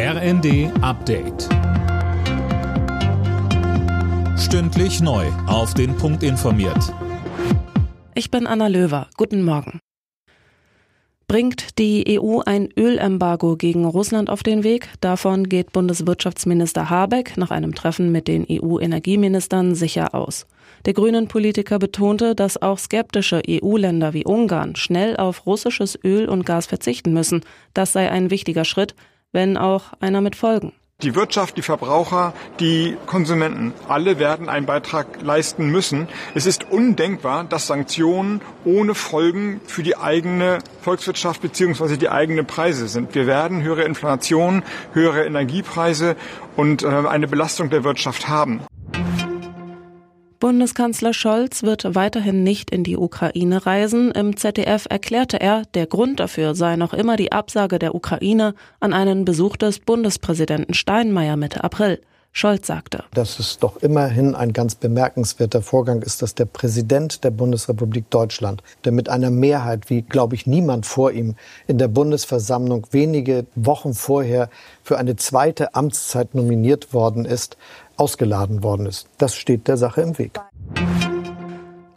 [0.00, 1.48] RND Update.
[4.38, 5.26] Stündlich neu.
[5.48, 6.94] Auf den Punkt informiert.
[8.14, 9.08] Ich bin Anna Löwer.
[9.16, 9.80] Guten Morgen.
[11.26, 14.88] Bringt die EU ein Ölembargo gegen Russland auf den Weg?
[15.00, 20.46] Davon geht Bundeswirtschaftsminister Habeck nach einem Treffen mit den EU-Energieministern sicher aus.
[20.86, 26.46] Der grünen Politiker betonte, dass auch skeptische EU-Länder wie Ungarn schnell auf russisches Öl und
[26.46, 27.40] Gas verzichten müssen.
[27.74, 28.94] Das sei ein wichtiger Schritt,
[29.32, 30.72] wenn auch einer mit Folgen.
[31.00, 36.08] Die Wirtschaft, die Verbraucher, die Konsumenten, alle werden einen Beitrag leisten müssen.
[36.34, 41.98] Es ist undenkbar, dass Sanktionen ohne Folgen für die eigene Volkswirtschaft bzw.
[41.98, 43.14] die eigenen Preise sind.
[43.14, 46.16] Wir werden höhere Inflation, höhere Energiepreise
[46.56, 48.62] und äh, eine Belastung der Wirtschaft haben.
[50.40, 54.12] Bundeskanzler Scholz wird weiterhin nicht in die Ukraine reisen.
[54.12, 58.92] Im ZDF erklärte er, der Grund dafür sei noch immer die Absage der Ukraine an
[58.92, 62.00] einen Besuch des Bundespräsidenten Steinmeier Mitte April.
[62.30, 67.30] Scholz sagte, dass es doch immerhin ein ganz bemerkenswerter Vorgang ist, dass der Präsident der
[67.32, 71.34] Bundesrepublik Deutschland, der mit einer Mehrheit, wie glaube ich niemand vor ihm,
[71.66, 74.50] in der Bundesversammlung wenige Wochen vorher
[74.84, 77.56] für eine zweite Amtszeit nominiert worden ist,
[77.98, 79.08] ausgeladen worden ist.
[79.18, 80.40] Das steht der Sache im Weg.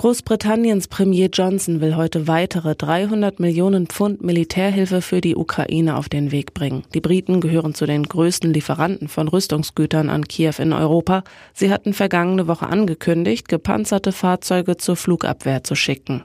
[0.00, 6.32] Großbritanniens Premier Johnson will heute weitere 300 Millionen Pfund Militärhilfe für die Ukraine auf den
[6.32, 6.84] Weg bringen.
[6.94, 11.22] Die Briten gehören zu den größten Lieferanten von Rüstungsgütern an Kiew in Europa.
[11.52, 16.22] Sie hatten vergangene Woche angekündigt, gepanzerte Fahrzeuge zur Flugabwehr zu schicken.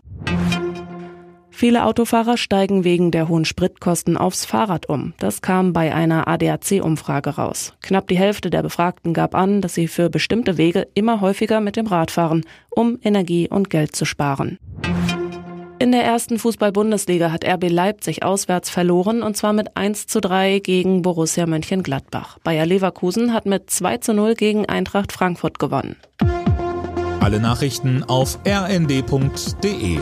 [1.58, 5.14] Viele Autofahrer steigen wegen der hohen Spritkosten aufs Fahrrad um.
[5.20, 7.73] Das kam bei einer ADAC-Umfrage raus.
[7.81, 11.78] Knapp die Hälfte der Befragten gab an, dass sie für bestimmte Wege immer häufiger mit
[11.78, 14.59] dem Rad fahren, um Energie und Geld zu sparen.
[15.80, 20.59] In der ersten Fußball-Bundesliga hat RB Leipzig auswärts verloren und zwar mit 1 zu 3
[20.59, 22.38] gegen Borussia Mönchengladbach.
[22.44, 25.95] Bayer Leverkusen hat mit 2 zu 0 gegen Eintracht Frankfurt gewonnen.
[27.22, 30.00] Alle Nachrichten auf rnd.de